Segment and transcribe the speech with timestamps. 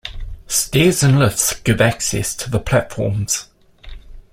[0.47, 3.49] Stairs and lifts give access to the platforms.